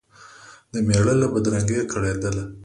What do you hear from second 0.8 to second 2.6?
مېړه له بدرنګیه کړېدله